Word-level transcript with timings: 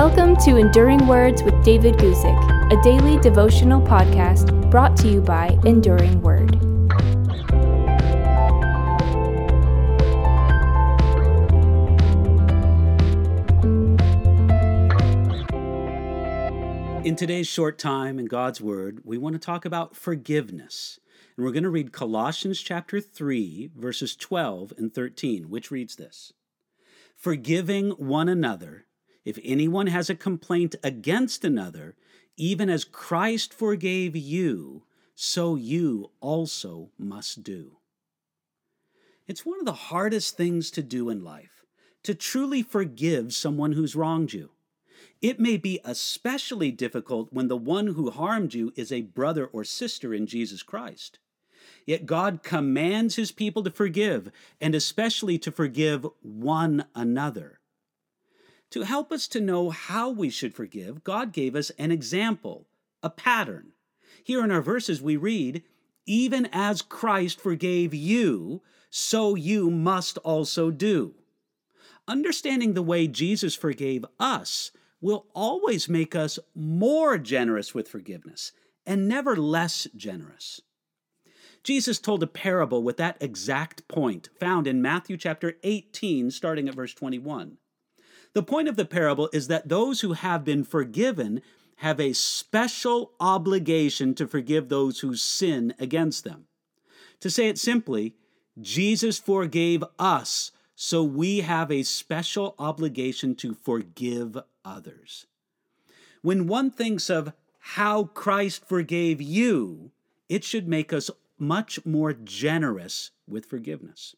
Welcome 0.00 0.36
to 0.44 0.58
Enduring 0.58 1.08
Words 1.08 1.42
with 1.42 1.60
David 1.64 1.96
Guzik, 1.96 2.72
a 2.72 2.80
daily 2.84 3.18
devotional 3.18 3.80
podcast 3.82 4.70
brought 4.70 4.96
to 4.98 5.08
you 5.08 5.20
by 5.20 5.58
Enduring 5.64 6.22
Word. 6.22 6.54
In 17.04 17.16
today's 17.16 17.48
short 17.48 17.76
time 17.76 18.20
in 18.20 18.26
God's 18.26 18.60
Word, 18.60 19.00
we 19.02 19.18
want 19.18 19.32
to 19.32 19.40
talk 19.40 19.64
about 19.64 19.96
forgiveness. 19.96 21.00
And 21.36 21.44
we're 21.44 21.50
going 21.50 21.64
to 21.64 21.70
read 21.70 21.90
Colossians 21.90 22.60
chapter 22.60 23.00
3, 23.00 23.70
verses 23.76 24.14
12 24.14 24.74
and 24.78 24.94
13, 24.94 25.50
which 25.50 25.72
reads 25.72 25.96
this 25.96 26.32
Forgiving 27.16 27.90
one 27.90 28.28
another, 28.28 28.84
if 29.28 29.38
anyone 29.44 29.88
has 29.88 30.08
a 30.08 30.14
complaint 30.14 30.74
against 30.82 31.44
another, 31.44 31.94
even 32.38 32.70
as 32.70 32.82
Christ 32.82 33.52
forgave 33.52 34.16
you, 34.16 34.84
so 35.14 35.54
you 35.54 36.12
also 36.22 36.88
must 36.96 37.42
do. 37.42 37.76
It's 39.26 39.44
one 39.44 39.58
of 39.58 39.66
the 39.66 39.72
hardest 39.92 40.38
things 40.38 40.70
to 40.70 40.82
do 40.82 41.10
in 41.10 41.22
life, 41.22 41.66
to 42.04 42.14
truly 42.14 42.62
forgive 42.62 43.34
someone 43.34 43.72
who's 43.72 43.94
wronged 43.94 44.32
you. 44.32 44.52
It 45.20 45.38
may 45.38 45.58
be 45.58 45.78
especially 45.84 46.70
difficult 46.70 47.30
when 47.30 47.48
the 47.48 47.56
one 47.56 47.88
who 47.88 48.10
harmed 48.10 48.54
you 48.54 48.72
is 48.76 48.90
a 48.90 49.02
brother 49.02 49.44
or 49.44 49.62
sister 49.62 50.14
in 50.14 50.26
Jesus 50.26 50.62
Christ. 50.62 51.18
Yet 51.84 52.06
God 52.06 52.42
commands 52.42 53.16
his 53.16 53.30
people 53.30 53.62
to 53.64 53.70
forgive, 53.70 54.30
and 54.58 54.74
especially 54.74 55.38
to 55.40 55.52
forgive 55.52 56.06
one 56.22 56.86
another. 56.94 57.57
To 58.70 58.82
help 58.82 59.12
us 59.12 59.26
to 59.28 59.40
know 59.40 59.70
how 59.70 60.10
we 60.10 60.28
should 60.28 60.54
forgive, 60.54 61.02
God 61.02 61.32
gave 61.32 61.56
us 61.56 61.70
an 61.78 61.90
example, 61.90 62.66
a 63.02 63.08
pattern. 63.08 63.72
Here 64.22 64.44
in 64.44 64.50
our 64.50 64.60
verses, 64.60 65.00
we 65.00 65.16
read, 65.16 65.62
Even 66.04 66.48
as 66.52 66.82
Christ 66.82 67.40
forgave 67.40 67.94
you, 67.94 68.62
so 68.90 69.34
you 69.34 69.70
must 69.70 70.18
also 70.18 70.70
do. 70.70 71.14
Understanding 72.06 72.74
the 72.74 72.82
way 72.82 73.06
Jesus 73.06 73.54
forgave 73.54 74.04
us 74.18 74.70
will 75.00 75.26
always 75.34 75.88
make 75.88 76.14
us 76.14 76.38
more 76.54 77.18
generous 77.18 77.74
with 77.74 77.88
forgiveness 77.88 78.52
and 78.86 79.08
never 79.08 79.36
less 79.36 79.86
generous. 79.94 80.60
Jesus 81.62 81.98
told 81.98 82.22
a 82.22 82.26
parable 82.26 82.82
with 82.82 82.96
that 82.96 83.18
exact 83.20 83.86
point 83.88 84.30
found 84.40 84.66
in 84.66 84.80
Matthew 84.80 85.16
chapter 85.16 85.56
18, 85.62 86.30
starting 86.30 86.68
at 86.68 86.74
verse 86.74 86.94
21. 86.94 87.58
The 88.34 88.42
point 88.42 88.68
of 88.68 88.76
the 88.76 88.84
parable 88.84 89.28
is 89.32 89.48
that 89.48 89.68
those 89.68 90.00
who 90.00 90.12
have 90.12 90.44
been 90.44 90.64
forgiven 90.64 91.42
have 91.76 92.00
a 92.00 92.12
special 92.12 93.12
obligation 93.20 94.14
to 94.14 94.26
forgive 94.26 94.68
those 94.68 95.00
who 95.00 95.14
sin 95.14 95.74
against 95.78 96.24
them. 96.24 96.46
To 97.20 97.30
say 97.30 97.48
it 97.48 97.58
simply, 97.58 98.14
Jesus 98.60 99.18
forgave 99.18 99.84
us, 99.98 100.50
so 100.74 101.02
we 101.02 101.40
have 101.40 101.70
a 101.70 101.82
special 101.82 102.54
obligation 102.58 103.34
to 103.36 103.54
forgive 103.54 104.36
others. 104.64 105.26
When 106.22 106.46
one 106.46 106.70
thinks 106.70 107.08
of 107.08 107.32
how 107.58 108.04
Christ 108.04 108.64
forgave 108.64 109.20
you, 109.20 109.92
it 110.28 110.44
should 110.44 110.68
make 110.68 110.92
us 110.92 111.10
much 111.38 111.84
more 111.86 112.12
generous 112.12 113.12
with 113.26 113.46
forgiveness. 113.46 114.16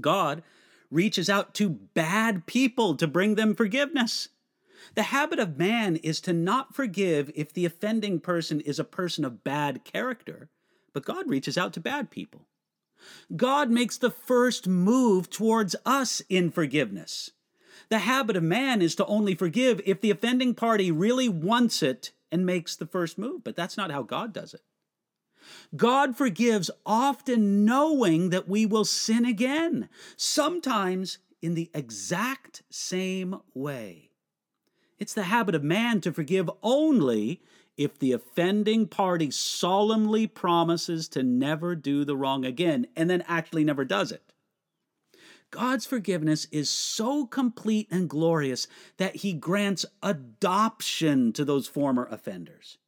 God 0.00 0.42
reaches 0.90 1.30
out 1.30 1.54
to 1.54 1.70
bad 1.70 2.46
people 2.46 2.96
to 2.96 3.06
bring 3.06 3.34
them 3.34 3.54
forgiveness. 3.54 4.28
The 4.94 5.04
habit 5.04 5.38
of 5.38 5.58
man 5.58 5.96
is 5.96 6.20
to 6.22 6.32
not 6.32 6.74
forgive 6.74 7.30
if 7.34 7.52
the 7.52 7.64
offending 7.64 8.20
person 8.20 8.60
is 8.60 8.78
a 8.78 8.84
person 8.84 9.24
of 9.24 9.44
bad 9.44 9.84
character, 9.84 10.48
but 10.92 11.04
God 11.04 11.28
reaches 11.28 11.56
out 11.56 11.72
to 11.74 11.80
bad 11.80 12.10
people. 12.10 12.46
God 13.34 13.70
makes 13.70 13.96
the 13.96 14.10
first 14.10 14.66
move 14.66 15.30
towards 15.30 15.76
us 15.86 16.22
in 16.28 16.50
forgiveness. 16.50 17.30
The 17.88 18.00
habit 18.00 18.36
of 18.36 18.42
man 18.42 18.82
is 18.82 18.94
to 18.96 19.06
only 19.06 19.34
forgive 19.34 19.80
if 19.84 20.00
the 20.00 20.10
offending 20.10 20.54
party 20.54 20.90
really 20.90 21.28
wants 21.28 21.82
it 21.82 22.12
and 22.30 22.46
makes 22.46 22.76
the 22.76 22.86
first 22.86 23.18
move, 23.18 23.42
but 23.42 23.56
that's 23.56 23.76
not 23.76 23.90
how 23.90 24.02
God 24.02 24.32
does 24.32 24.54
it. 24.54 24.62
God 25.76 26.16
forgives 26.16 26.70
often 26.84 27.64
knowing 27.64 28.30
that 28.30 28.48
we 28.48 28.66
will 28.66 28.84
sin 28.84 29.24
again, 29.24 29.88
sometimes 30.16 31.18
in 31.42 31.54
the 31.54 31.70
exact 31.74 32.62
same 32.70 33.40
way. 33.54 34.10
It's 34.98 35.14
the 35.14 35.24
habit 35.24 35.54
of 35.54 35.64
man 35.64 36.00
to 36.02 36.12
forgive 36.12 36.50
only 36.62 37.40
if 37.76 37.98
the 37.98 38.12
offending 38.12 38.86
party 38.86 39.30
solemnly 39.30 40.26
promises 40.26 41.08
to 41.08 41.22
never 41.22 41.74
do 41.74 42.04
the 42.04 42.16
wrong 42.16 42.44
again 42.44 42.86
and 42.94 43.08
then 43.08 43.24
actually 43.26 43.64
never 43.64 43.84
does 43.84 44.12
it. 44.12 44.34
God's 45.50 45.86
forgiveness 45.86 46.46
is 46.52 46.70
so 46.70 47.26
complete 47.26 47.88
and 47.90 48.08
glorious 48.08 48.68
that 48.98 49.16
he 49.16 49.32
grants 49.32 49.86
adoption 50.02 51.32
to 51.32 51.44
those 51.44 51.66
former 51.66 52.06
offenders. 52.10 52.78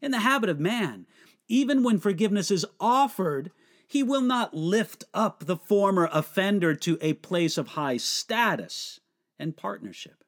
In 0.00 0.10
the 0.10 0.20
habit 0.20 0.50
of 0.50 0.60
man, 0.60 1.06
even 1.48 1.82
when 1.82 1.98
forgiveness 1.98 2.50
is 2.50 2.66
offered, 2.80 3.50
he 3.86 4.02
will 4.02 4.20
not 4.20 4.54
lift 4.54 5.04
up 5.12 5.44
the 5.44 5.56
former 5.56 6.08
offender 6.12 6.74
to 6.74 6.98
a 7.00 7.14
place 7.14 7.58
of 7.58 7.68
high 7.68 7.96
status 7.96 9.00
and 9.38 9.56
partnership. 9.56 10.24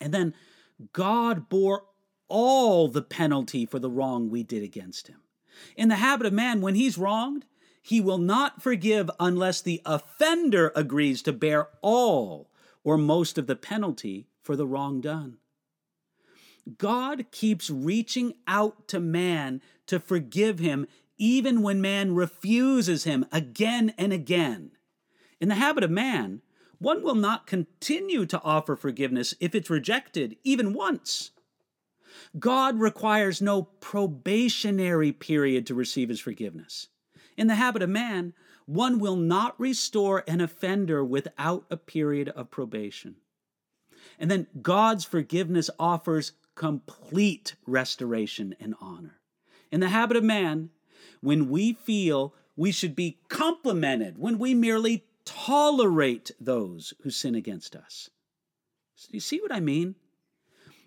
And 0.00 0.12
then 0.12 0.34
God 0.92 1.48
bore 1.48 1.84
all 2.28 2.88
the 2.88 3.02
penalty 3.02 3.66
for 3.66 3.78
the 3.78 3.90
wrong 3.90 4.30
we 4.30 4.42
did 4.42 4.62
against 4.62 5.08
him. 5.08 5.20
In 5.76 5.88
the 5.88 5.96
habit 5.96 6.26
of 6.26 6.32
man, 6.32 6.60
when 6.60 6.74
he's 6.74 6.98
wronged, 6.98 7.46
he 7.80 8.00
will 8.00 8.18
not 8.18 8.62
forgive 8.62 9.10
unless 9.20 9.62
the 9.62 9.80
offender 9.86 10.72
agrees 10.74 11.22
to 11.22 11.32
bear 11.32 11.68
all 11.82 12.50
or 12.84 12.98
most 12.98 13.38
of 13.38 13.46
the 13.46 13.56
penalty 13.56 14.26
for 14.42 14.56
the 14.56 14.66
wrong 14.66 15.00
done. 15.00 15.38
God 16.78 17.26
keeps 17.30 17.70
reaching 17.70 18.34
out 18.46 18.88
to 18.88 19.00
man 19.00 19.62
to 19.86 20.00
forgive 20.00 20.58
him 20.58 20.86
even 21.18 21.62
when 21.62 21.80
man 21.80 22.14
refuses 22.14 23.04
him 23.04 23.24
again 23.32 23.94
and 23.96 24.12
again. 24.12 24.72
In 25.40 25.48
the 25.48 25.54
habit 25.54 25.84
of 25.84 25.90
man, 25.90 26.42
one 26.78 27.02
will 27.02 27.14
not 27.14 27.46
continue 27.46 28.26
to 28.26 28.42
offer 28.42 28.76
forgiveness 28.76 29.34
if 29.40 29.54
it's 29.54 29.70
rejected 29.70 30.36
even 30.44 30.74
once. 30.74 31.30
God 32.38 32.78
requires 32.80 33.40
no 33.40 33.62
probationary 33.62 35.12
period 35.12 35.66
to 35.66 35.74
receive 35.74 36.08
his 36.08 36.20
forgiveness. 36.20 36.88
In 37.36 37.46
the 37.46 37.54
habit 37.54 37.82
of 37.82 37.90
man, 37.90 38.34
one 38.66 38.98
will 38.98 39.16
not 39.16 39.58
restore 39.60 40.24
an 40.26 40.40
offender 40.40 41.04
without 41.04 41.64
a 41.70 41.76
period 41.76 42.28
of 42.30 42.50
probation. 42.50 43.16
And 44.18 44.30
then 44.30 44.46
God's 44.60 45.04
forgiveness 45.04 45.70
offers 45.78 46.32
complete 46.56 47.54
restoration 47.66 48.56
and 48.58 48.74
honor. 48.80 49.20
In 49.70 49.78
the 49.78 49.90
habit 49.90 50.16
of 50.16 50.24
man, 50.24 50.70
when 51.20 51.48
we 51.48 51.74
feel 51.74 52.34
we 52.56 52.72
should 52.72 52.96
be 52.96 53.18
complimented, 53.28 54.18
when 54.18 54.38
we 54.38 54.54
merely 54.54 55.04
tolerate 55.24 56.30
those 56.40 56.94
who 57.02 57.10
sin 57.10 57.34
against 57.34 57.76
us. 57.76 58.10
So 58.94 59.08
do 59.10 59.16
you 59.16 59.20
see 59.20 59.40
what 59.40 59.52
I 59.52 59.60
mean? 59.60 59.94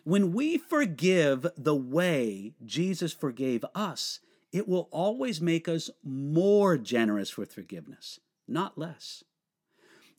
When 0.03 0.33
we 0.33 0.57
forgive 0.57 1.45
the 1.55 1.75
way 1.75 2.53
Jesus 2.65 3.13
forgave 3.13 3.63
us, 3.75 4.19
it 4.51 4.67
will 4.67 4.89
always 4.91 5.39
make 5.39 5.67
us 5.67 5.91
more 6.03 6.77
generous 6.77 7.37
with 7.37 7.53
forgiveness, 7.53 8.19
not 8.47 8.77
less. 8.77 9.23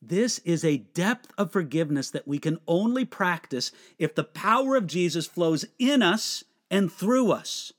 This 0.03 0.39
is 0.41 0.65
a 0.65 0.79
depth 0.79 1.31
of 1.37 1.53
forgiveness 1.53 2.11
that 2.11 2.27
we 2.27 2.39
can 2.39 2.59
only 2.67 3.05
practice 3.05 3.71
if 3.99 4.15
the 4.15 4.25
power 4.25 4.77
of 4.77 4.87
Jesus 4.87 5.27
flows 5.27 5.67
in 5.79 6.03
us 6.03 6.43
and 6.71 6.91
through 6.91 7.33
us. 7.33 7.73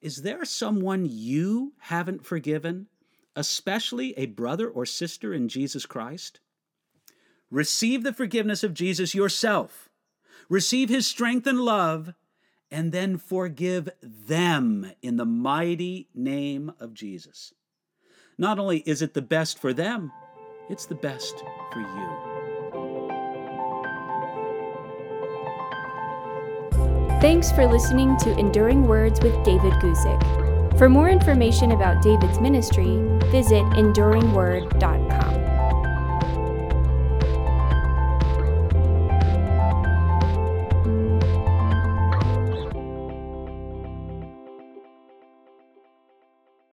Is 0.00 0.22
there 0.22 0.44
someone 0.44 1.06
you 1.08 1.72
haven't 1.78 2.24
forgiven, 2.24 2.86
especially 3.34 4.16
a 4.16 4.26
brother 4.26 4.68
or 4.68 4.86
sister 4.86 5.34
in 5.34 5.48
Jesus 5.48 5.84
Christ? 5.84 6.40
Receive 7.50 8.04
the 8.04 8.12
forgiveness 8.12 8.62
of 8.62 8.72
Jesus 8.72 9.14
yourself, 9.14 9.88
receive 10.48 10.88
his 10.88 11.06
strength 11.06 11.46
and 11.46 11.60
love, 11.60 12.14
and 12.70 12.92
then 12.92 13.18
forgive 13.18 13.88
them 14.00 14.92
in 15.02 15.16
the 15.16 15.26
mighty 15.26 16.08
name 16.14 16.72
of 16.78 16.94
Jesus. 16.94 17.52
Not 18.38 18.60
only 18.60 18.78
is 18.86 19.02
it 19.02 19.14
the 19.14 19.20
best 19.20 19.58
for 19.58 19.72
them, 19.72 20.12
it's 20.70 20.86
the 20.86 20.94
best 20.94 21.44
for 21.72 21.80
you. 21.80 22.30
Thanks 27.20 27.52
for 27.52 27.66
listening 27.66 28.16
to 28.18 28.38
Enduring 28.38 28.86
Words 28.86 29.20
with 29.20 29.34
David 29.44 29.72
Guzik. 29.74 30.78
For 30.78 30.88
more 30.88 31.10
information 31.10 31.72
about 31.72 32.02
David's 32.02 32.40
ministry, 32.40 32.96
visit 33.30 33.64
enduringword.com. 33.74 35.49